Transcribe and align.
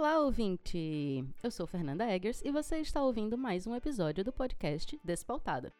Olá, 0.00 0.18
ouvinte! 0.18 1.22
Eu 1.42 1.50
sou 1.50 1.66
Fernanda 1.66 2.10
Eggers 2.10 2.40
e 2.42 2.50
você 2.50 2.78
está 2.78 3.04
ouvindo 3.04 3.36
mais 3.36 3.66
um 3.66 3.74
episódio 3.76 4.24
do 4.24 4.32
podcast 4.32 4.98
Despautada, 5.04 5.70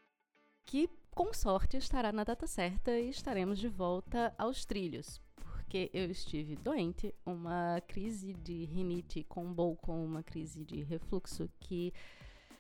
que 0.66 0.90
com 1.10 1.32
sorte 1.32 1.78
estará 1.78 2.12
na 2.12 2.22
data 2.22 2.46
certa 2.46 2.90
e 2.98 3.08
estaremos 3.08 3.58
de 3.58 3.66
volta 3.66 4.34
aos 4.36 4.66
trilhos, 4.66 5.18
porque 5.36 5.90
eu 5.94 6.10
estive 6.10 6.54
doente, 6.54 7.14
uma 7.24 7.80
crise 7.88 8.34
de 8.34 8.66
rinite 8.66 9.24
combou 9.24 9.74
com 9.74 10.04
uma 10.04 10.22
crise 10.22 10.66
de 10.66 10.82
refluxo 10.82 11.48
que 11.58 11.90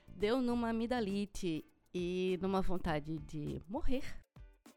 deu 0.08 0.40
numa 0.40 0.70
amidalite 0.70 1.62
e 1.92 2.38
numa 2.40 2.62
vontade 2.62 3.18
de 3.18 3.60
morrer. 3.68 4.04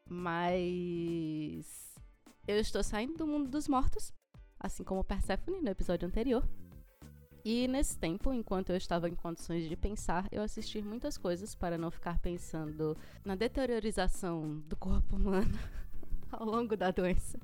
Mas 0.09 1.95
eu 2.45 2.59
estou 2.59 2.83
saindo 2.83 3.19
do 3.19 3.25
mundo 3.25 3.49
dos 3.49 3.69
mortos 3.69 4.11
assim 4.63 4.83
como 4.83 5.03
Persephone 5.03 5.61
no 5.61 5.69
episódio 5.69 6.07
anterior. 6.07 6.43
E 7.45 7.67
nesse 7.67 7.97
tempo, 7.97 8.33
enquanto 8.33 8.69
eu 8.69 8.77
estava 8.77 9.09
em 9.09 9.15
condições 9.15 9.67
de 9.67 9.75
pensar, 9.75 10.27
eu 10.31 10.41
assisti 10.41 10.81
muitas 10.81 11.17
coisas 11.17 11.53
para 11.53 11.77
não 11.77 11.91
ficar 11.91 12.17
pensando 12.19 12.95
na 13.25 13.35
deteriorização 13.35 14.59
do 14.67 14.77
corpo 14.77 15.17
humano 15.17 15.59
ao 16.31 16.45
longo 16.45 16.77
da 16.77 16.89
doença. 16.89 17.37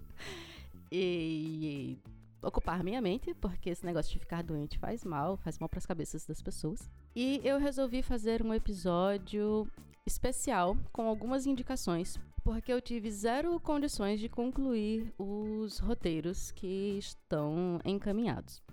E 0.91 1.97
ocupar 2.41 2.81
minha 2.81 3.01
mente, 3.01 3.33
porque 3.33 3.69
esse 3.69 3.85
negócio 3.85 4.13
de 4.13 4.19
ficar 4.19 4.41
doente 4.41 4.79
faz 4.79 5.03
mal, 5.03 5.35
faz 5.35 5.59
mal 5.59 5.67
para 5.67 5.79
as 5.79 5.85
cabeças 5.85 6.25
das 6.25 6.41
pessoas. 6.41 6.89
E 7.13 7.41
eu 7.43 7.59
resolvi 7.59 8.01
fazer 8.01 8.41
um 8.41 8.53
episódio 8.53 9.67
especial 10.05 10.77
com 10.93 11.07
algumas 11.07 11.45
indicações 11.45 12.17
porque 12.49 12.73
eu 12.73 12.81
tive 12.81 13.11
zero 13.11 13.59
condições 13.59 14.19
de 14.19 14.27
concluir 14.27 15.13
os 15.19 15.77
roteiros 15.77 16.51
que 16.51 16.97
estão 16.97 17.79
encaminhados. 17.85 18.63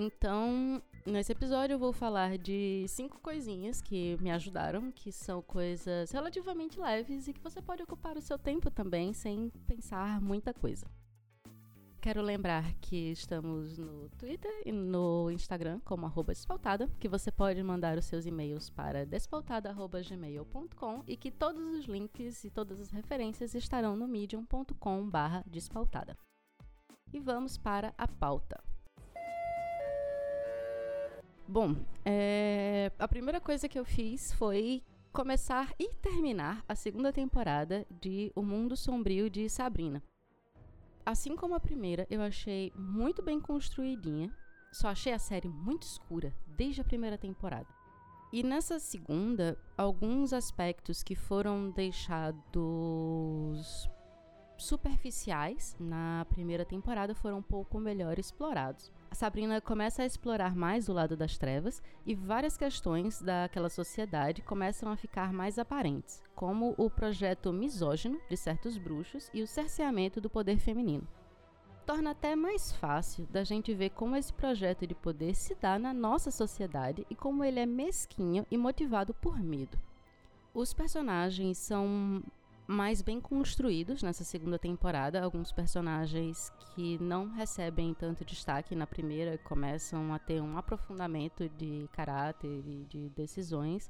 Então, 0.00 0.80
nesse 1.04 1.32
episódio 1.32 1.74
eu 1.74 1.78
vou 1.78 1.92
falar 1.92 2.38
de 2.38 2.84
cinco 2.86 3.18
coisinhas 3.18 3.82
que 3.82 4.16
me 4.20 4.30
ajudaram, 4.30 4.92
que 4.92 5.10
são 5.10 5.42
coisas 5.42 6.12
relativamente 6.12 6.78
leves 6.78 7.26
e 7.26 7.32
que 7.32 7.40
você 7.40 7.60
pode 7.60 7.82
ocupar 7.82 8.16
o 8.16 8.22
seu 8.22 8.38
tempo 8.38 8.70
também 8.70 9.12
sem 9.12 9.50
pensar 9.66 10.20
muita 10.20 10.54
coisa. 10.54 10.86
Quero 12.00 12.22
lembrar 12.22 12.74
que 12.74 13.10
estamos 13.10 13.76
no 13.76 14.08
Twitter 14.10 14.62
e 14.64 14.70
no 14.70 15.32
Instagram 15.32 15.80
como 15.84 16.06
arroba 16.06 16.32
despautada, 16.32 16.88
que 17.00 17.08
você 17.08 17.32
pode 17.32 17.60
mandar 17.60 17.98
os 17.98 18.04
seus 18.04 18.24
e-mails 18.24 18.70
para 18.70 19.04
despautada.gmail.com 19.04 21.02
e 21.08 21.16
que 21.16 21.32
todos 21.32 21.76
os 21.76 21.86
links 21.86 22.44
e 22.44 22.50
todas 22.50 22.78
as 22.80 22.92
referências 22.92 23.52
estarão 23.52 23.96
no 23.96 24.06
medium.com 24.06 25.10
barra 25.10 25.42
despautada. 25.44 26.16
E 27.12 27.18
vamos 27.18 27.58
para 27.58 27.92
a 27.98 28.06
pauta. 28.06 28.67
Bom, 31.50 31.74
é... 32.04 32.92
a 32.98 33.08
primeira 33.08 33.40
coisa 33.40 33.66
que 33.66 33.78
eu 33.78 33.84
fiz 33.84 34.34
foi 34.34 34.82
começar 35.10 35.74
e 35.78 35.94
terminar 35.94 36.62
a 36.68 36.74
segunda 36.74 37.10
temporada 37.10 37.86
de 37.90 38.30
O 38.36 38.42
Mundo 38.42 38.76
Sombrio 38.76 39.30
de 39.30 39.48
Sabrina. 39.48 40.02
Assim 41.06 41.34
como 41.34 41.54
a 41.54 41.60
primeira, 41.60 42.06
eu 42.10 42.20
achei 42.20 42.70
muito 42.76 43.22
bem 43.22 43.40
construidinha. 43.40 44.30
Só 44.70 44.88
achei 44.88 45.14
a 45.14 45.18
série 45.18 45.48
muito 45.48 45.84
escura 45.84 46.34
desde 46.46 46.82
a 46.82 46.84
primeira 46.84 47.16
temporada. 47.16 47.66
E 48.30 48.42
nessa 48.42 48.78
segunda, 48.78 49.56
alguns 49.74 50.34
aspectos 50.34 51.02
que 51.02 51.14
foram 51.14 51.70
deixados 51.70 52.44
superficiais 54.58 55.74
na 55.80 56.26
primeira 56.28 56.66
temporada 56.66 57.14
foram 57.14 57.38
um 57.38 57.42
pouco 57.42 57.80
melhor 57.80 58.18
explorados. 58.18 58.92
Sabrina 59.12 59.60
começa 59.60 60.02
a 60.02 60.06
explorar 60.06 60.54
mais 60.54 60.88
o 60.88 60.92
lado 60.92 61.16
das 61.16 61.36
trevas 61.36 61.82
e 62.06 62.14
várias 62.14 62.56
questões 62.56 63.20
daquela 63.20 63.68
sociedade 63.68 64.42
começam 64.42 64.90
a 64.92 64.96
ficar 64.96 65.32
mais 65.32 65.58
aparentes, 65.58 66.22
como 66.34 66.74
o 66.76 66.88
projeto 66.88 67.52
misógino 67.52 68.20
de 68.28 68.36
certos 68.36 68.78
bruxos 68.78 69.30
e 69.32 69.42
o 69.42 69.46
cerceamento 69.46 70.20
do 70.20 70.30
poder 70.30 70.58
feminino. 70.58 71.06
Torna 71.86 72.10
até 72.10 72.36
mais 72.36 72.70
fácil 72.70 73.26
da 73.30 73.42
gente 73.42 73.72
ver 73.74 73.90
como 73.90 74.14
esse 74.14 74.32
projeto 74.32 74.86
de 74.86 74.94
poder 74.94 75.34
se 75.34 75.54
dá 75.54 75.78
na 75.78 75.94
nossa 75.94 76.30
sociedade 76.30 77.06
e 77.08 77.14
como 77.14 77.42
ele 77.42 77.60
é 77.60 77.66
mesquinho 77.66 78.46
e 78.50 78.58
motivado 78.58 79.14
por 79.14 79.40
medo. 79.40 79.78
Os 80.52 80.74
personagens 80.74 81.56
são 81.56 82.22
mais 82.68 83.00
bem 83.00 83.18
construídos 83.18 84.02
nessa 84.02 84.22
segunda 84.22 84.58
temporada. 84.58 85.22
Alguns 85.22 85.50
personagens 85.50 86.52
que 86.74 87.02
não 87.02 87.32
recebem 87.32 87.94
tanto 87.94 88.26
destaque 88.26 88.74
na 88.74 88.86
primeira 88.86 89.38
começam 89.38 90.12
a 90.12 90.18
ter 90.18 90.42
um 90.42 90.58
aprofundamento 90.58 91.48
de 91.48 91.88
caráter 91.92 92.62
e 92.66 92.84
de 92.84 93.08
decisões 93.08 93.88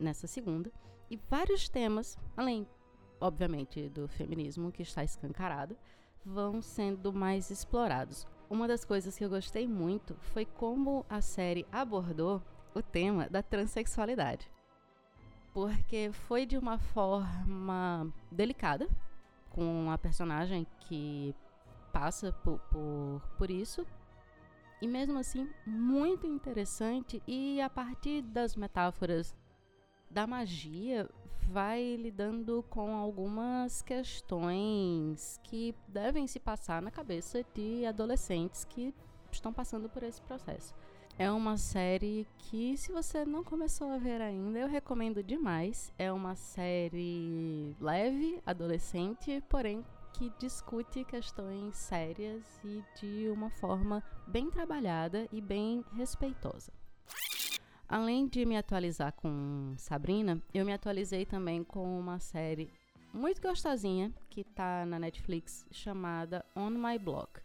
nessa 0.00 0.26
segunda. 0.26 0.72
E 1.08 1.16
vários 1.30 1.68
temas, 1.68 2.18
além, 2.36 2.66
obviamente, 3.20 3.88
do 3.88 4.08
feminismo 4.08 4.72
que 4.72 4.82
está 4.82 5.04
escancarado, 5.04 5.76
vão 6.26 6.60
sendo 6.60 7.12
mais 7.12 7.50
explorados. 7.50 8.26
Uma 8.50 8.66
das 8.66 8.84
coisas 8.84 9.16
que 9.16 9.24
eu 9.24 9.30
gostei 9.30 9.68
muito 9.68 10.16
foi 10.16 10.44
como 10.44 11.06
a 11.08 11.20
série 11.20 11.64
abordou 11.70 12.42
o 12.74 12.82
tema 12.82 13.28
da 13.30 13.44
transexualidade 13.44 14.51
porque 15.52 16.10
foi 16.12 16.46
de 16.46 16.56
uma 16.56 16.78
forma 16.78 18.12
delicada 18.30 18.88
com 19.50 19.90
a 19.90 19.98
personagem 19.98 20.66
que 20.80 21.34
passa 21.92 22.32
por, 22.32 22.58
por, 22.70 23.22
por 23.36 23.50
isso. 23.50 23.86
E 24.80 24.88
mesmo 24.88 25.18
assim, 25.18 25.48
muito 25.64 26.26
interessante. 26.26 27.22
E 27.26 27.60
a 27.60 27.70
partir 27.70 28.22
das 28.22 28.56
metáforas 28.56 29.36
da 30.10 30.26
magia, 30.26 31.08
vai 31.48 31.96
lidando 31.96 32.64
com 32.68 32.96
algumas 32.96 33.82
questões 33.82 35.40
que 35.44 35.74
devem 35.86 36.26
se 36.26 36.40
passar 36.40 36.80
na 36.82 36.90
cabeça 36.90 37.44
de 37.54 37.84
adolescentes 37.86 38.64
que 38.64 38.94
estão 39.36 39.52
passando 39.52 39.88
por 39.88 40.02
esse 40.02 40.20
processo. 40.22 40.74
É 41.18 41.30
uma 41.30 41.58
série 41.58 42.26
que, 42.38 42.76
se 42.76 42.90
você 42.90 43.24
não 43.24 43.44
começou 43.44 43.90
a 43.90 43.98
ver 43.98 44.20
ainda, 44.20 44.58
eu 44.58 44.68
recomendo 44.68 45.22
demais. 45.22 45.92
É 45.98 46.10
uma 46.10 46.34
série 46.34 47.76
leve, 47.78 48.40
adolescente, 48.46 49.42
porém 49.48 49.84
que 50.14 50.30
discute 50.38 51.04
questões 51.04 51.76
sérias 51.76 52.44
e 52.64 52.82
de 52.98 53.28
uma 53.30 53.50
forma 53.50 54.02
bem 54.26 54.50
trabalhada 54.50 55.28
e 55.32 55.40
bem 55.40 55.84
respeitosa. 55.94 56.72
Além 57.88 58.26
de 58.26 58.46
me 58.46 58.56
atualizar 58.56 59.12
com 59.12 59.74
Sabrina, 59.76 60.42
eu 60.54 60.64
me 60.64 60.72
atualizei 60.72 61.26
também 61.26 61.62
com 61.62 61.98
uma 61.98 62.18
série 62.18 62.70
muito 63.12 63.42
gostosinha 63.42 64.10
que 64.30 64.40
está 64.40 64.86
na 64.86 64.98
Netflix 64.98 65.66
chamada 65.70 66.44
On 66.56 66.70
My 66.70 66.98
Block, 66.98 67.40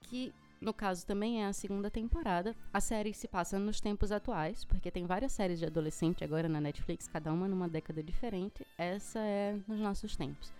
que 0.00 0.34
no 0.62 0.72
caso, 0.72 1.04
também 1.04 1.42
é 1.42 1.46
a 1.46 1.52
segunda 1.52 1.90
temporada. 1.90 2.54
A 2.72 2.80
série 2.80 3.12
se 3.12 3.26
passa 3.26 3.58
nos 3.58 3.80
tempos 3.80 4.12
atuais, 4.12 4.64
porque 4.64 4.92
tem 4.92 5.04
várias 5.04 5.32
séries 5.32 5.58
de 5.58 5.66
adolescente 5.66 6.22
agora 6.22 6.48
na 6.48 6.60
Netflix, 6.60 7.08
cada 7.08 7.32
uma 7.32 7.48
numa 7.48 7.68
década 7.68 8.00
diferente. 8.00 8.64
Essa 8.78 9.18
é 9.18 9.58
nos 9.66 9.80
nossos 9.80 10.14
tempos. 10.16 10.52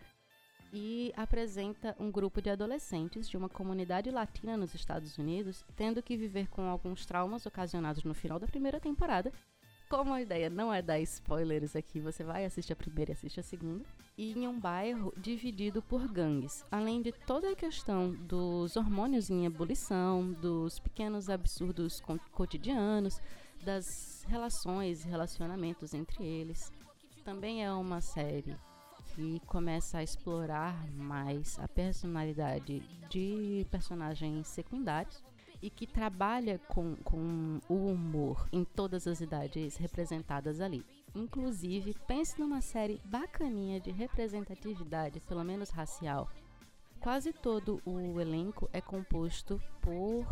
E 0.72 1.12
apresenta 1.16 1.94
um 2.00 2.10
grupo 2.10 2.42
de 2.42 2.50
adolescentes 2.50 3.28
de 3.28 3.36
uma 3.36 3.48
comunidade 3.48 4.10
latina 4.10 4.56
nos 4.56 4.74
Estados 4.74 5.16
Unidos 5.18 5.64
tendo 5.76 6.02
que 6.02 6.16
viver 6.16 6.48
com 6.48 6.62
alguns 6.62 7.06
traumas 7.06 7.46
ocasionados 7.46 8.02
no 8.02 8.14
final 8.14 8.40
da 8.40 8.46
primeira 8.48 8.80
temporada 8.80 9.32
como 9.92 10.14
a 10.14 10.22
ideia 10.22 10.48
não 10.48 10.72
é 10.72 10.80
dar 10.80 10.98
spoilers 11.00 11.76
aqui, 11.76 12.00
você 12.00 12.24
vai 12.24 12.46
assistir 12.46 12.72
a 12.72 12.76
primeira 12.76 13.10
e 13.10 13.12
assiste 13.12 13.38
a 13.38 13.42
segunda. 13.42 13.84
E 14.16 14.32
em 14.32 14.48
um 14.48 14.58
bairro 14.58 15.12
dividido 15.18 15.82
por 15.82 16.08
gangues. 16.08 16.64
Além 16.70 17.02
de 17.02 17.12
toda 17.12 17.50
a 17.50 17.54
questão 17.54 18.10
dos 18.10 18.74
hormônios 18.74 19.28
em 19.28 19.44
ebulição, 19.44 20.32
dos 20.32 20.78
pequenos 20.78 21.28
absurdos 21.28 22.02
cotidianos, 22.32 23.20
das 23.62 24.24
relações 24.26 25.04
e 25.04 25.08
relacionamentos 25.08 25.92
entre 25.92 26.24
eles. 26.24 26.72
Também 27.22 27.62
é 27.62 27.70
uma 27.70 28.00
série 28.00 28.56
que 29.14 29.40
começa 29.40 29.98
a 29.98 30.02
explorar 30.02 30.90
mais 30.92 31.58
a 31.58 31.68
personalidade 31.68 32.80
de 33.10 33.66
personagens 33.70 34.48
secundários 34.48 35.22
e 35.62 35.70
que 35.70 35.86
trabalha 35.86 36.58
com, 36.58 36.96
com 36.96 37.60
o 37.68 37.86
humor 37.86 38.48
em 38.52 38.64
todas 38.64 39.06
as 39.06 39.20
idades 39.20 39.76
representadas 39.76 40.60
ali. 40.60 40.84
Inclusive, 41.14 41.94
pense 42.06 42.38
numa 42.40 42.60
série 42.60 43.00
bacaninha 43.04 43.78
de 43.78 43.90
representatividade, 43.90 45.20
pelo 45.20 45.44
menos 45.44 45.70
racial. 45.70 46.28
Quase 47.00 47.32
todo 47.32 47.80
o 47.84 48.20
elenco 48.20 48.68
é 48.72 48.80
composto 48.80 49.60
por 49.80 50.26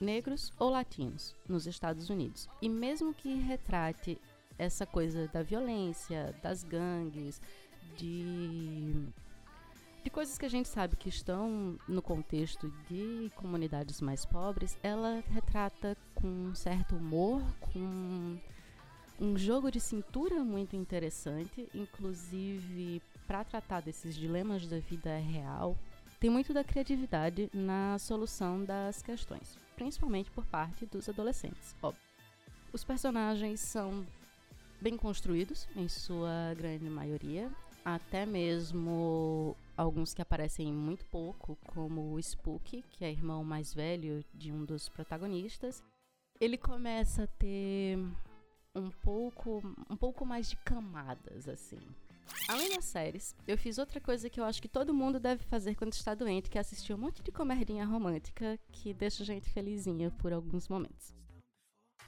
negros 0.00 0.52
ou 0.58 0.70
latinos 0.70 1.34
nos 1.48 1.66
Estados 1.66 2.08
Unidos. 2.08 2.48
E 2.62 2.68
mesmo 2.68 3.12
que 3.12 3.34
retrate 3.34 4.18
essa 4.56 4.86
coisa 4.86 5.28
da 5.28 5.42
violência, 5.42 6.34
das 6.42 6.62
gangues, 6.62 7.40
de 7.96 9.08
de 10.02 10.10
coisas 10.10 10.38
que 10.38 10.46
a 10.46 10.50
gente 10.50 10.68
sabe 10.68 10.96
que 10.96 11.08
estão 11.08 11.78
no 11.86 12.00
contexto 12.00 12.72
de 12.88 13.30
comunidades 13.36 14.00
mais 14.00 14.24
pobres, 14.24 14.78
ela 14.82 15.22
retrata 15.30 15.96
com 16.14 16.26
um 16.26 16.54
certo 16.54 16.96
humor, 16.96 17.42
com 17.72 18.38
um 19.20 19.36
jogo 19.36 19.70
de 19.70 19.80
cintura 19.80 20.42
muito 20.44 20.76
interessante, 20.76 21.68
inclusive 21.74 23.02
para 23.26 23.44
tratar 23.44 23.80
desses 23.80 24.14
dilemas 24.14 24.66
da 24.66 24.78
vida 24.78 25.16
real, 25.18 25.76
tem 26.18 26.30
muito 26.30 26.52
da 26.52 26.64
criatividade 26.64 27.50
na 27.52 27.98
solução 27.98 28.64
das 28.64 29.02
questões, 29.02 29.58
principalmente 29.76 30.30
por 30.30 30.46
parte 30.46 30.86
dos 30.86 31.08
adolescentes. 31.08 31.76
Óbvio. 31.82 32.02
Os 32.72 32.84
personagens 32.84 33.60
são 33.60 34.06
bem 34.80 34.96
construídos, 34.96 35.68
em 35.76 35.88
sua 35.88 36.54
grande 36.56 36.88
maioria, 36.88 37.50
até 37.94 38.26
mesmo 38.26 39.56
alguns 39.76 40.12
que 40.12 40.22
aparecem 40.22 40.72
muito 40.72 41.04
pouco, 41.06 41.56
como 41.66 42.12
o 42.12 42.18
Spook, 42.18 42.82
que 42.90 43.04
é 43.04 43.10
irmão 43.10 43.44
mais 43.44 43.72
velho 43.72 44.24
de 44.34 44.52
um 44.52 44.64
dos 44.64 44.88
protagonistas. 44.88 45.82
Ele 46.40 46.56
começa 46.56 47.24
a 47.24 47.26
ter 47.26 47.98
um 48.74 48.90
pouco, 48.90 49.62
um 49.90 49.96
pouco 49.96 50.24
mais 50.24 50.50
de 50.50 50.56
camadas, 50.56 51.48
assim. 51.48 51.80
Além 52.48 52.74
das 52.74 52.84
séries, 52.84 53.34
eu 53.46 53.56
fiz 53.56 53.78
outra 53.78 54.00
coisa 54.00 54.28
que 54.28 54.38
eu 54.38 54.44
acho 54.44 54.60
que 54.60 54.68
todo 54.68 54.94
mundo 54.94 55.18
deve 55.18 55.42
fazer 55.44 55.74
quando 55.74 55.92
está 55.92 56.14
doente, 56.14 56.50
que 56.50 56.58
é 56.58 56.60
assistir 56.60 56.92
um 56.92 56.98
monte 56.98 57.22
de 57.22 57.32
comerdinha 57.32 57.86
romântica 57.86 58.58
que 58.70 58.92
deixa 58.92 59.22
a 59.22 59.26
gente 59.26 59.48
felizinha 59.50 60.10
por 60.10 60.32
alguns 60.32 60.68
momentos. 60.68 61.14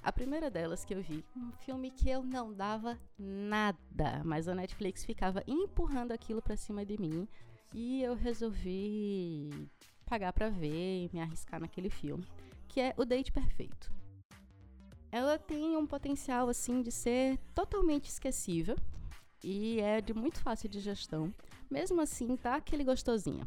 A 0.02 0.10
primeira 0.10 0.50
delas 0.50 0.82
que 0.82 0.94
eu 0.94 1.02
vi, 1.02 1.22
um 1.36 1.52
filme 1.52 1.90
que 1.90 2.08
eu 2.08 2.22
não 2.22 2.54
dava 2.54 2.98
nada, 3.18 4.22
mas 4.24 4.48
a 4.48 4.54
Netflix 4.54 5.04
ficava 5.04 5.42
empurrando 5.46 6.12
aquilo 6.12 6.40
para 6.40 6.56
cima 6.56 6.86
de 6.86 6.98
mim 6.98 7.28
e 7.74 8.02
eu 8.02 8.14
resolvi 8.14 9.68
pagar 10.06 10.32
para 10.32 10.48
ver 10.48 11.04
e 11.04 11.10
me 11.12 11.20
arriscar 11.20 11.60
naquele 11.60 11.90
filme, 11.90 12.26
que 12.66 12.80
é 12.80 12.94
O 12.96 13.04
Date 13.04 13.30
Perfeito. 13.30 13.92
Ela 15.12 15.38
tem 15.38 15.76
um 15.76 15.86
potencial 15.86 16.48
assim 16.48 16.80
de 16.80 16.90
ser 16.90 17.36
totalmente 17.54 18.08
esquecível 18.08 18.76
e 19.44 19.80
é 19.80 20.00
de 20.00 20.14
muito 20.14 20.40
fácil 20.40 20.68
de 20.68 20.80
gestão. 20.80 21.32
Mesmo 21.70 22.00
assim, 22.00 22.36
tá 22.36 22.56
aquele 22.56 22.84
gostosinho. 22.84 23.46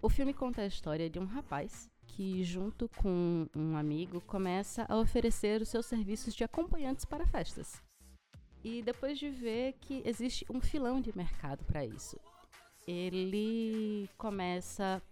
O 0.00 0.08
filme 0.08 0.32
conta 0.32 0.62
a 0.62 0.66
história 0.66 1.10
de 1.10 1.18
um 1.18 1.24
rapaz 1.24 1.91
que, 2.12 2.44
junto 2.44 2.88
com 2.88 3.46
um 3.54 3.76
amigo, 3.76 4.20
começa 4.22 4.86
a 4.88 4.98
oferecer 4.98 5.62
os 5.62 5.68
seus 5.68 5.86
serviços 5.86 6.34
de 6.34 6.44
acompanhantes 6.44 7.04
para 7.04 7.26
festas. 7.26 7.82
E 8.62 8.82
depois 8.82 9.18
de 9.18 9.28
ver 9.28 9.74
que 9.80 10.02
existe 10.04 10.46
um 10.48 10.60
filão 10.60 11.00
de 11.00 11.16
mercado 11.16 11.64
para 11.64 11.84
isso, 11.84 12.18
ele 12.86 14.08
começa 14.16 15.02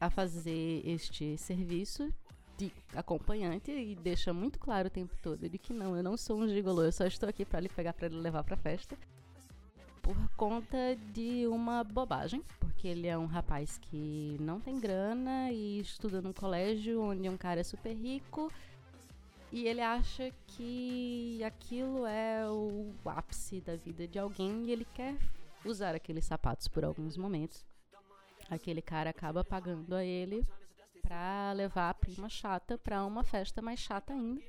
a 0.00 0.10
fazer 0.10 0.82
este 0.84 1.36
serviço 1.36 2.12
de 2.56 2.72
acompanhante 2.94 3.70
e 3.70 3.94
deixa 3.94 4.32
muito 4.32 4.58
claro 4.58 4.88
o 4.88 4.90
tempo 4.90 5.16
todo 5.22 5.48
de 5.48 5.58
que 5.58 5.72
não, 5.72 5.96
eu 5.96 6.02
não 6.02 6.16
sou 6.16 6.38
um 6.38 6.48
gigolô, 6.48 6.82
eu 6.82 6.92
só 6.92 7.06
estou 7.06 7.28
aqui 7.28 7.44
para 7.44 7.60
lhe 7.60 7.68
pegar 7.68 7.92
para 7.92 8.08
levar 8.08 8.42
para 8.42 8.56
festa. 8.56 8.96
Por 10.02 10.16
conta 10.36 10.96
de 11.12 11.46
uma 11.46 11.84
bobagem, 11.84 12.42
porque 12.78 12.86
ele 12.86 13.08
é 13.08 13.18
um 13.18 13.26
rapaz 13.26 13.76
que 13.76 14.36
não 14.38 14.60
tem 14.60 14.78
grana 14.78 15.50
e 15.50 15.80
estuda 15.80 16.22
num 16.22 16.32
colégio 16.32 17.02
onde 17.02 17.28
um 17.28 17.36
cara 17.36 17.58
é 17.58 17.64
super 17.64 17.92
rico 17.92 18.52
e 19.50 19.66
ele 19.66 19.80
acha 19.80 20.32
que 20.46 21.42
aquilo 21.42 22.06
é 22.06 22.48
o 22.48 22.94
ápice 23.04 23.60
da 23.60 23.74
vida 23.74 24.06
de 24.06 24.16
alguém 24.16 24.66
e 24.66 24.70
ele 24.70 24.86
quer 24.94 25.16
usar 25.64 25.92
aqueles 25.96 26.24
sapatos 26.24 26.68
por 26.68 26.84
alguns 26.84 27.16
momentos. 27.16 27.66
Aquele 28.48 28.80
cara 28.80 29.10
acaba 29.10 29.42
pagando 29.42 29.92
a 29.92 30.04
ele 30.04 30.46
para 31.02 31.52
levar 31.54 31.90
a 31.90 31.94
prima 31.94 32.28
chata 32.28 32.78
para 32.78 33.04
uma 33.04 33.24
festa 33.24 33.60
mais 33.60 33.80
chata 33.80 34.12
ainda. 34.12 34.40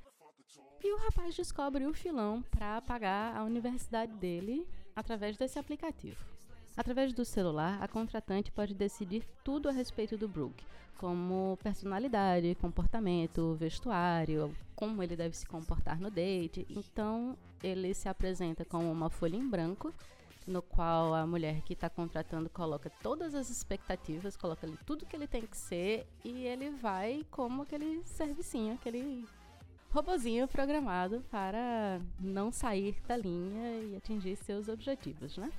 E 0.84 0.94
o 0.94 1.00
rapaz 1.00 1.36
descobre 1.36 1.84
o 1.88 1.96
filão 1.96 2.44
para 2.44 2.80
pagar 2.80 3.36
a 3.36 3.44
universidade 3.44 4.14
dele 4.18 4.68
através 4.96 5.36
desse 5.36 5.58
aplicativo. 5.58 6.39
Através 6.80 7.12
do 7.12 7.26
celular, 7.26 7.78
a 7.84 7.90
contratante 7.90 8.54
pode 8.54 8.74
decidir 8.74 9.26
tudo 9.44 9.68
a 9.68 9.72
respeito 9.74 10.16
do 10.16 10.30
Brooke, 10.30 10.64
como 10.98 11.60
personalidade, 11.62 12.56
comportamento, 12.56 13.54
vestuário, 13.56 14.56
como 14.78 15.04
ele 15.04 15.18
deve 15.18 15.36
se 15.36 15.46
comportar 15.46 16.00
no 16.00 16.10
date. 16.10 16.66
Então, 16.70 17.38
ele 17.62 17.94
se 17.94 18.08
apresenta 18.08 18.64
como 18.64 18.90
uma 18.90 19.10
folha 19.10 19.36
em 19.36 19.46
branco 19.46 19.94
no 20.48 20.62
qual 20.62 21.14
a 21.14 21.28
mulher 21.28 21.62
que 21.64 21.74
está 21.74 21.90
contratando 21.90 22.50
coloca 22.50 22.90
todas 23.04 23.36
as 23.36 23.50
expectativas, 23.50 24.38
coloca 24.38 24.66
ali 24.66 24.78
tudo 24.86 25.06
que 25.06 25.18
ele 25.18 25.28
tem 25.28 25.46
que 25.46 25.58
ser 25.58 26.08
e 26.24 26.46
ele 26.46 26.70
vai 26.70 27.26
como 27.30 27.64
aquele 27.64 28.02
servicinho, 28.06 28.76
aquele 28.76 29.28
robozinho 29.92 30.48
programado 30.48 31.26
para 31.30 32.00
não 32.18 32.54
sair 32.54 32.96
da 33.06 33.18
linha 33.18 33.82
e 33.82 33.98
atingir 33.98 34.38
seus 34.38 34.70
objetivos, 34.70 35.38
né? 35.38 35.52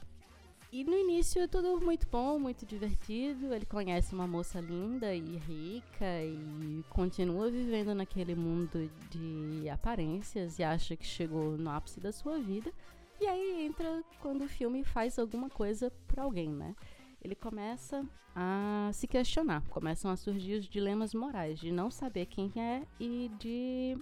E 0.72 0.84
no 0.84 0.96
início 0.96 1.42
é 1.42 1.48
tudo 1.48 1.80
muito 1.80 2.06
bom, 2.06 2.38
muito 2.38 2.64
divertido. 2.64 3.52
Ele 3.52 3.66
conhece 3.66 4.14
uma 4.14 4.26
moça 4.26 4.60
linda 4.60 5.12
e 5.12 5.36
rica 5.36 6.22
e 6.22 6.84
continua 6.88 7.50
vivendo 7.50 7.92
naquele 7.92 8.36
mundo 8.36 8.88
de 9.10 9.68
aparências 9.68 10.60
e 10.60 10.62
acha 10.62 10.94
que 10.94 11.04
chegou 11.04 11.58
no 11.58 11.70
ápice 11.70 11.98
da 11.98 12.12
sua 12.12 12.38
vida. 12.38 12.72
E 13.20 13.26
aí 13.26 13.66
entra 13.66 14.04
quando 14.20 14.44
o 14.44 14.48
filme 14.48 14.84
faz 14.84 15.18
alguma 15.18 15.50
coisa 15.50 15.90
para 16.06 16.22
alguém, 16.22 16.50
né? 16.50 16.76
Ele 17.20 17.34
começa 17.34 18.06
a 18.34 18.90
se 18.94 19.08
questionar, 19.08 19.62
começam 19.70 20.08
a 20.08 20.16
surgir 20.16 20.54
os 20.54 20.68
dilemas 20.68 21.12
morais 21.12 21.58
de 21.58 21.72
não 21.72 21.90
saber 21.90 22.26
quem 22.26 22.52
é 22.56 22.82
e 22.98 23.28
de 23.40 23.98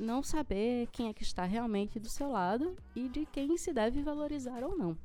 não 0.00 0.20
saber 0.20 0.88
quem 0.88 1.08
é 1.08 1.14
que 1.14 1.22
está 1.22 1.44
realmente 1.44 2.00
do 2.00 2.08
seu 2.08 2.28
lado 2.28 2.76
e 2.94 3.08
de 3.08 3.24
quem 3.26 3.56
se 3.56 3.72
deve 3.72 4.02
valorizar 4.02 4.64
ou 4.64 4.76
não. 4.76 4.96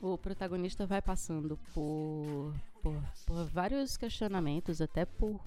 O 0.00 0.18
protagonista 0.18 0.86
vai 0.86 1.00
passando 1.00 1.58
por, 1.72 2.54
por, 2.82 3.02
por 3.26 3.44
vários 3.46 3.96
questionamentos, 3.96 4.80
até 4.80 5.04
por, 5.06 5.40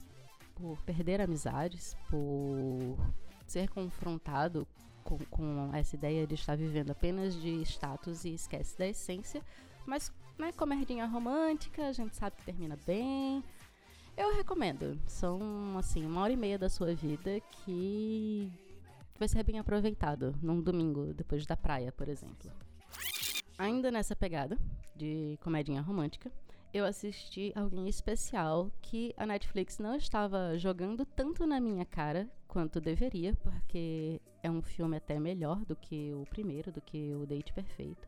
por 0.56 0.81
perder 0.84 1.22
amizades, 1.22 1.96
por 2.10 2.98
ser 3.46 3.69
confrontado 3.69 4.68
com, 5.04 5.18
com, 5.25 5.69
essa 5.74 5.96
ideia 5.96 6.25
de 6.25 6.36
estar 6.36 6.56
vivendo 6.57 6.92
apenas 6.92 7.36
de 7.36 7.62
status 7.62 8.25
e 8.25 8.34
esquece 8.34 8.78
da 8.78 8.88
essência. 8.88 9.44
Mas, 9.86 10.12
né, 10.38 10.52
comerdinha 10.52 11.06
romântica, 11.06 11.88
a 11.88 11.92
gente 11.92 12.16
sabe 12.16 12.38
que 12.38 12.45
termina 12.45 12.78
bem. 12.85 13.44
Eu 14.18 14.35
recomendo. 14.35 15.00
São, 15.07 15.78
assim, 15.78 16.06
uma 16.06 16.21
hora 16.21 16.33
e 16.33 16.38
meia 16.38 16.57
da 16.57 16.69
sua 16.69 16.94
vida 16.94 17.40
que 17.40 18.52
vai 19.18 19.28
ser 19.28 19.44
bem 19.44 19.59
aproveitado 19.59 20.35
num 20.42 20.62
domingo, 20.62 21.14
depois 21.14 21.45
da 21.45 21.56
praia, 21.56 21.92
por 21.92 22.07
exemplo. 22.07 22.52
Ainda 23.59 23.92
nessa 23.92 24.16
pegada 24.16 24.57
de 24.95 25.37
comedinha 25.42 25.81
romântica, 25.81 26.31
eu 26.73 26.85
assisti 26.85 27.51
alguém 27.54 27.89
especial 27.89 28.71
que 28.81 29.13
a 29.18 29.25
Netflix 29.25 29.80
não 29.80 29.97
estava 29.97 30.57
jogando 30.57 31.06
tanto 31.06 31.45
na 31.45 31.59
minha 31.59 31.83
cara 31.83 32.25
quanto 32.47 32.80
deveria, 32.80 33.35
porque 33.35 34.21
é 34.42 34.49
um 34.49 34.61
filme 34.61 34.95
até 34.95 35.19
melhor 35.19 35.66
do 35.66 35.75
que 35.75 36.13
o 36.13 36.25
primeiro, 36.30 36.71
do 36.71 36.80
que 36.80 37.13
o 37.13 37.25
Date 37.25 37.51
Perfeito, 37.51 38.07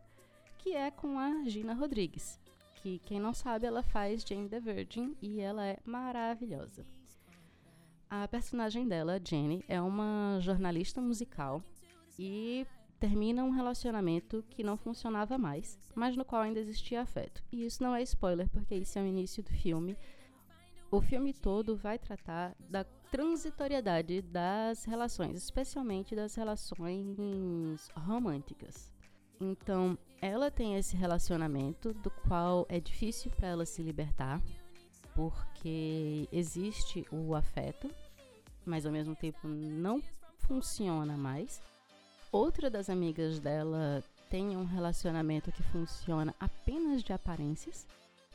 que 0.58 0.74
é 0.74 0.90
com 0.90 1.20
a 1.20 1.44
Gina 1.44 1.74
Rodrigues, 1.74 2.40
que 2.76 3.00
quem 3.00 3.20
não 3.20 3.34
sabe, 3.34 3.66
ela 3.66 3.84
faz 3.84 4.24
Jane 4.24 4.48
the 4.48 4.62
Virgin 4.62 5.18
e 5.22 5.42
ela 5.42 5.66
é 5.68 5.80
maravilhosa. 5.84 6.86
A 8.10 8.26
personagem 8.26 8.88
dela, 8.88 9.20
Jenny, 9.22 9.66
é 9.68 9.82
uma 9.82 10.38
jornalista 10.40 11.02
musical 11.02 11.62
e 12.18 12.66
termina 13.02 13.44
um 13.44 13.50
relacionamento 13.50 14.46
que 14.52 14.64
não 14.64 14.78
funcionava 14.78 15.36
mais, 15.36 15.80
mas 15.96 16.16
no 16.16 16.24
qual 16.24 16.44
ainda 16.44 16.60
existia 16.60 17.02
afeto. 17.02 17.44
E 17.52 17.66
isso 17.66 17.82
não 17.82 17.96
é 17.96 18.04
spoiler, 18.04 18.48
porque 18.50 18.76
isso 18.76 19.00
é 19.00 19.02
o 19.02 19.08
início 19.08 19.42
do 19.42 19.50
filme. 19.50 19.98
O 20.92 21.02
filme 21.02 21.34
todo 21.34 21.76
vai 21.76 21.98
tratar 21.98 22.56
da 22.60 22.84
transitoriedade 22.84 24.22
das 24.22 24.86
relações, 24.86 25.36
especialmente 25.36 26.16
das 26.16 26.36
relações 26.36 27.90
românticas. 27.96 28.92
Então, 29.40 29.98
ela 30.22 30.52
tem 30.52 30.76
esse 30.76 30.96
relacionamento 30.96 31.96
do 31.96 32.12
qual 32.12 32.68
é 32.70 32.80
difícil 32.80 33.32
para 33.32 33.48
ela 33.48 33.66
se 33.66 33.82
libertar, 33.82 34.40
porque 35.16 36.30
existe 36.32 37.04
o 37.12 37.34
afeto, 37.34 37.90
mas 38.64 38.86
ao 38.86 38.92
mesmo 38.92 39.16
tempo 39.16 39.48
não 39.48 40.04
funciona 40.38 41.18
mais. 41.18 41.60
Outra 42.32 42.70
das 42.70 42.90
amigas 42.90 43.40
dela 43.40 44.02
tem 44.30 44.56
um 44.56 44.64
relacionamento 44.64 45.52
que 45.52 45.62
funciona 45.64 46.34
apenas 46.40 47.04
de 47.04 47.12
aparências. 47.12 47.86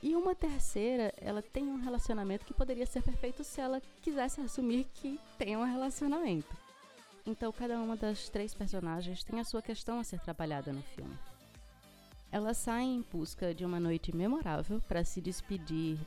E 0.02 0.14
uma 0.14 0.34
terceira, 0.34 1.10
ela 1.16 1.40
tem 1.40 1.64
um 1.66 1.80
relacionamento 1.80 2.44
que 2.44 2.52
poderia 2.52 2.84
ser 2.84 3.02
perfeito 3.02 3.42
se 3.42 3.58
ela 3.58 3.80
quisesse 4.02 4.42
assumir 4.42 4.86
que 4.92 5.18
tem 5.38 5.56
um 5.56 5.64
relacionamento. 5.64 6.54
Então, 7.24 7.50
cada 7.50 7.80
uma 7.80 7.96
das 7.96 8.28
três 8.28 8.52
personagens 8.52 9.24
tem 9.24 9.40
a 9.40 9.44
sua 9.44 9.62
questão 9.62 9.98
a 9.98 10.04
ser 10.04 10.20
trabalhada 10.20 10.70
no 10.74 10.82
filme. 10.82 11.16
Elas 12.30 12.58
saem 12.58 12.96
em 12.96 13.04
busca 13.10 13.54
de 13.54 13.64
uma 13.64 13.80
noite 13.80 14.14
memorável 14.14 14.78
para 14.86 15.04
se 15.04 15.22
despedir 15.22 15.98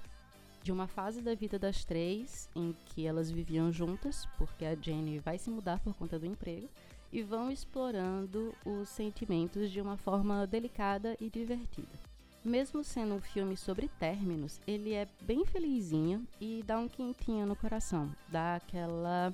de 0.61 0.71
uma 0.71 0.87
fase 0.87 1.21
da 1.21 1.33
vida 1.33 1.57
das 1.57 1.83
três 1.83 2.47
em 2.55 2.75
que 2.85 3.07
elas 3.07 3.31
viviam 3.31 3.71
juntas, 3.71 4.27
porque 4.37 4.63
a 4.63 4.75
Jenny 4.75 5.17
vai 5.17 5.39
se 5.39 5.49
mudar 5.49 5.79
por 5.79 5.95
conta 5.95 6.19
do 6.19 6.27
emprego, 6.27 6.69
e 7.11 7.23
vão 7.23 7.51
explorando 7.51 8.53
os 8.65 8.89
sentimentos 8.89 9.71
de 9.71 9.81
uma 9.81 9.97
forma 9.97 10.45
delicada 10.45 11.15
e 11.19 11.29
divertida. 11.29 12.09
Mesmo 12.43 12.83
sendo 12.83 13.15
um 13.15 13.21
filme 13.21 13.57
sobre 13.57 13.89
términos, 13.99 14.61
ele 14.65 14.93
é 14.93 15.07
bem 15.21 15.45
felizinho 15.45 16.25
e 16.39 16.63
dá 16.65 16.79
um 16.79 16.87
quentinho 16.87 17.45
no 17.45 17.55
coração, 17.55 18.09
dá 18.29 18.55
aquela 18.55 19.33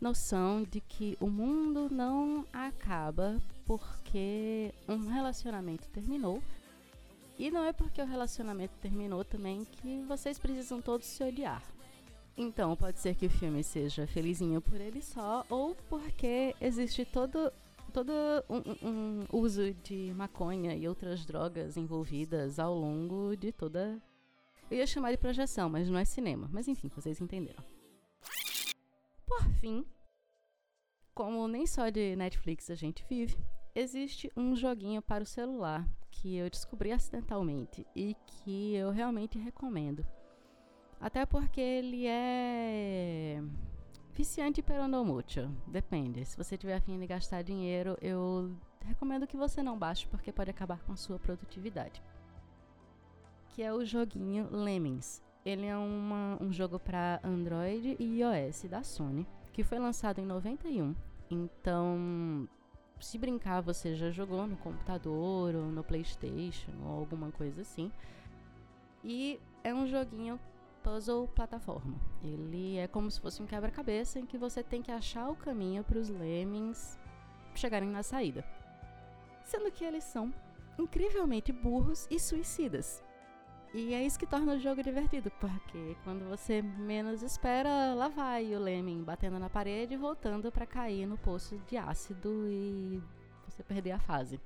noção 0.00 0.64
de 0.64 0.80
que 0.80 1.16
o 1.20 1.28
mundo 1.28 1.88
não 1.88 2.44
acaba 2.52 3.40
porque 3.64 4.74
um 4.88 5.06
relacionamento 5.06 5.88
terminou. 5.90 6.42
E 7.38 7.50
não 7.50 7.64
é 7.64 7.72
porque 7.72 8.02
o 8.02 8.06
relacionamento 8.06 8.74
terminou 8.80 9.24
também 9.24 9.64
que 9.64 10.02
vocês 10.02 10.38
precisam 10.38 10.82
todos 10.82 11.06
se 11.06 11.22
odiar. 11.24 11.62
Então, 12.36 12.74
pode 12.74 12.98
ser 12.98 13.14
que 13.14 13.26
o 13.26 13.30
filme 13.30 13.62
seja 13.62 14.06
felizinho 14.06 14.60
por 14.60 14.80
ele 14.80 15.02
só, 15.02 15.44
ou 15.50 15.74
porque 15.88 16.54
existe 16.60 17.04
todo, 17.04 17.52
todo 17.92 18.12
um, 18.48 18.88
um 18.88 19.26
uso 19.32 19.74
de 19.74 20.12
maconha 20.14 20.74
e 20.74 20.88
outras 20.88 21.26
drogas 21.26 21.76
envolvidas 21.76 22.58
ao 22.58 22.74
longo 22.74 23.36
de 23.36 23.52
toda. 23.52 24.00
Eu 24.70 24.78
ia 24.78 24.86
chamar 24.86 25.10
de 25.10 25.18
projeção, 25.18 25.68
mas 25.68 25.88
não 25.88 25.98
é 25.98 26.04
cinema. 26.04 26.48
Mas 26.50 26.68
enfim, 26.68 26.88
vocês 26.88 27.20
entenderam. 27.20 27.62
Por 29.26 29.44
fim, 29.60 29.84
como 31.14 31.46
nem 31.46 31.66
só 31.66 31.90
de 31.90 32.16
Netflix 32.16 32.70
a 32.70 32.74
gente 32.74 33.04
vive, 33.08 33.36
existe 33.74 34.32
um 34.34 34.56
joguinho 34.56 35.02
para 35.02 35.22
o 35.22 35.26
celular 35.26 35.86
que 36.10 36.36
eu 36.36 36.48
descobri 36.48 36.92
acidentalmente 36.92 37.86
e 37.94 38.14
que 38.26 38.74
eu 38.74 38.90
realmente 38.90 39.38
recomendo. 39.38 40.06
Até 41.02 41.26
porque 41.26 41.60
ele 41.60 42.06
é 42.06 43.42
viciante 44.14 44.62
pero 44.62 44.86
no 44.86 45.04
mucho. 45.04 45.50
Depende. 45.66 46.24
Se 46.24 46.36
você 46.36 46.56
tiver 46.56 46.76
afim 46.76 46.96
de 46.96 47.08
gastar 47.08 47.42
dinheiro, 47.42 47.98
eu 48.00 48.54
recomendo 48.84 49.26
que 49.26 49.36
você 49.36 49.64
não 49.64 49.76
baixe 49.76 50.06
porque 50.06 50.30
pode 50.30 50.50
acabar 50.50 50.78
com 50.82 50.94
sua 50.94 51.18
produtividade. 51.18 52.00
Que 53.48 53.64
é 53.64 53.72
o 53.72 53.84
joguinho 53.84 54.48
Lemmings. 54.52 55.20
Ele 55.44 55.66
é 55.66 55.76
uma, 55.76 56.38
um 56.40 56.52
jogo 56.52 56.78
para 56.78 57.20
Android 57.24 57.96
e 57.98 58.20
iOS 58.20 58.62
da 58.70 58.84
Sony, 58.84 59.26
que 59.52 59.64
foi 59.64 59.80
lançado 59.80 60.20
em 60.20 60.24
91. 60.24 60.94
Então, 61.28 62.48
se 63.00 63.18
brincar, 63.18 63.60
você 63.60 63.96
já 63.96 64.12
jogou 64.12 64.46
no 64.46 64.56
computador 64.56 65.56
ou 65.56 65.64
no 65.64 65.82
PlayStation 65.82 66.70
ou 66.84 67.00
alguma 67.00 67.32
coisa 67.32 67.62
assim. 67.62 67.90
E 69.02 69.40
é 69.64 69.74
um 69.74 69.84
joguinho 69.84 70.38
puzzle 70.82 71.28
plataforma. 71.28 72.00
Ele 72.22 72.76
é 72.76 72.86
como 72.86 73.10
se 73.10 73.20
fosse 73.20 73.42
um 73.42 73.46
quebra-cabeça 73.46 74.18
em 74.18 74.26
que 74.26 74.38
você 74.38 74.62
tem 74.62 74.82
que 74.82 74.90
achar 74.90 75.28
o 75.28 75.36
caminho 75.36 75.84
para 75.84 75.98
os 75.98 76.08
lemmings 76.08 76.98
chegarem 77.54 77.88
na 77.88 78.02
saída. 78.02 78.44
Sendo 79.44 79.70
que 79.70 79.84
eles 79.84 80.04
são 80.04 80.32
incrivelmente 80.78 81.52
burros 81.52 82.06
e 82.10 82.18
suicidas. 82.18 83.02
E 83.74 83.94
é 83.94 84.04
isso 84.04 84.18
que 84.18 84.26
torna 84.26 84.54
o 84.54 84.58
jogo 84.58 84.82
divertido, 84.82 85.30
porque 85.40 85.96
quando 86.04 86.28
você 86.28 86.60
menos 86.60 87.22
espera, 87.22 87.94
lá 87.94 88.08
vai 88.08 88.54
o 88.54 88.58
Lemming 88.58 89.02
batendo 89.02 89.38
na 89.38 89.48
parede 89.48 89.94
e 89.94 89.96
voltando 89.96 90.52
para 90.52 90.66
cair 90.66 91.06
no 91.06 91.16
poço 91.16 91.56
de 91.66 91.78
ácido 91.78 92.46
e 92.48 93.02
você 93.46 93.62
perder 93.62 93.92
a 93.92 93.98
fase. 93.98 94.38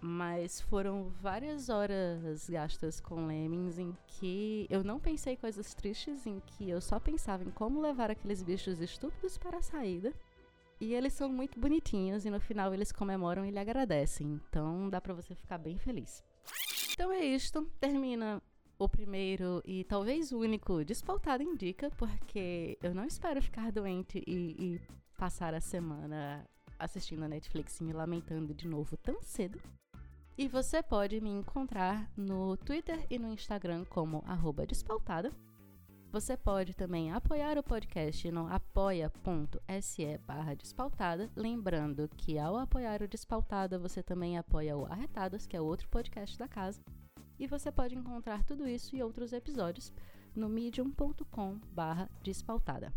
Mas 0.00 0.60
foram 0.60 1.08
várias 1.20 1.68
horas 1.68 2.48
gastas 2.48 3.00
com 3.00 3.26
Lemmings 3.26 3.78
em 3.78 3.96
que 4.06 4.66
eu 4.68 4.84
não 4.84 5.00
pensei 5.00 5.36
coisas 5.36 5.74
tristes, 5.74 6.26
em 6.26 6.40
que 6.40 6.68
eu 6.68 6.80
só 6.80 7.00
pensava 7.00 7.42
em 7.42 7.50
como 7.50 7.80
levar 7.80 8.10
aqueles 8.10 8.42
bichos 8.42 8.80
estúpidos 8.80 9.38
para 9.38 9.58
a 9.58 9.62
saída. 9.62 10.12
E 10.78 10.92
eles 10.92 11.14
são 11.14 11.28
muito 11.28 11.58
bonitinhos 11.58 12.26
e 12.26 12.30
no 12.30 12.38
final 12.38 12.74
eles 12.74 12.92
comemoram 12.92 13.46
e 13.46 13.50
lhe 13.50 13.58
agradecem. 13.58 14.40
Então 14.48 14.90
dá 14.90 15.00
para 15.00 15.14
você 15.14 15.34
ficar 15.34 15.58
bem 15.58 15.78
feliz. 15.78 16.22
Então 16.92 17.10
é 17.10 17.24
isto. 17.24 17.66
Termina 17.80 18.42
o 18.78 18.88
primeiro 18.88 19.62
e 19.64 19.84
talvez 19.84 20.32
o 20.32 20.38
único 20.38 20.84
Despautada 20.84 21.42
Indica, 21.42 21.90
porque 21.96 22.78
eu 22.82 22.94
não 22.94 23.04
espero 23.04 23.40
ficar 23.40 23.72
doente 23.72 24.22
e, 24.26 24.56
e 24.58 24.80
passar 25.16 25.54
a 25.54 25.60
semana 25.60 26.46
assistindo 26.78 27.24
a 27.24 27.28
Netflix 27.28 27.80
e 27.80 27.84
me 27.84 27.92
lamentando 27.92 28.54
de 28.54 28.68
novo 28.68 28.96
tão 28.98 29.22
cedo. 29.22 29.58
E 30.38 30.48
você 30.48 30.82
pode 30.82 31.18
me 31.18 31.30
encontrar 31.30 32.10
no 32.14 32.58
Twitter 32.58 33.06
e 33.08 33.18
no 33.18 33.32
Instagram 33.32 33.86
como 33.86 34.22
despautada. 34.68 35.32
Você 36.12 36.36
pode 36.36 36.74
também 36.74 37.10
apoiar 37.10 37.58
o 37.58 37.62
podcast 37.62 38.30
no 38.30 38.46
apoia.se 38.46 40.18
barra 40.26 40.54
despautada. 40.54 41.30
Lembrando 41.34 42.08
que 42.16 42.38
ao 42.38 42.56
apoiar 42.56 43.02
o 43.02 43.08
Despautada, 43.08 43.78
você 43.78 44.02
também 44.02 44.38
apoia 44.38 44.76
o 44.76 44.86
Arretadas, 44.86 45.46
que 45.46 45.56
é 45.56 45.60
outro 45.60 45.88
podcast 45.88 46.38
da 46.38 46.46
casa. 46.46 46.82
E 47.38 47.46
você 47.46 47.72
pode 47.72 47.94
encontrar 47.94 48.44
tudo 48.44 48.68
isso 48.68 48.94
e 48.94 49.02
outros 49.02 49.32
episódios 49.32 49.92
no 50.34 50.48
medium.com 50.48 51.58
barra 51.72 52.10
despautada. 52.22 52.92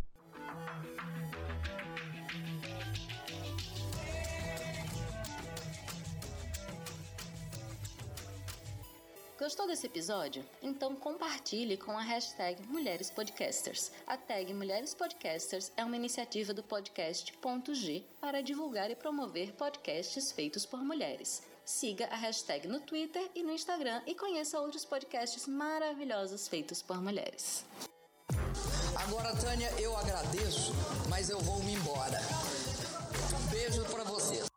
Gostou 9.39 9.65
desse 9.65 9.85
episódio? 9.85 10.45
Então 10.61 10.93
compartilhe 10.93 11.77
com 11.77 11.97
a 11.97 12.01
hashtag 12.01 12.61
Mulheres 12.67 13.09
Podcasters. 13.09 13.89
A 14.05 14.17
tag 14.17 14.53
Mulheres 14.53 14.93
Podcasters 14.93 15.71
é 15.77 15.85
uma 15.85 15.95
iniciativa 15.95 16.53
do 16.53 16.61
podcast 16.61 17.31
Ponto 17.37 17.73
G 17.73 18.03
para 18.19 18.43
divulgar 18.43 18.91
e 18.91 18.97
promover 18.97 19.53
podcasts 19.53 20.33
feitos 20.33 20.65
por 20.65 20.83
mulheres. 20.83 21.41
Siga 21.63 22.07
a 22.07 22.17
hashtag 22.17 22.67
no 22.67 22.81
Twitter 22.81 23.31
e 23.33 23.41
no 23.41 23.53
Instagram 23.53 24.01
e 24.05 24.13
conheça 24.13 24.59
outros 24.59 24.83
podcasts 24.83 25.47
maravilhosos 25.47 26.49
feitos 26.49 26.81
por 26.81 27.01
mulheres. 27.01 27.63
Agora, 28.93 29.33
Tânia, 29.37 29.71
eu 29.79 29.95
agradeço, 29.95 30.73
mas 31.07 31.29
eu 31.29 31.39
vou 31.39 31.63
me 31.63 31.75
embora. 31.75 32.19
Beijo 33.49 33.85
para 33.85 34.03
vocês. 34.03 34.48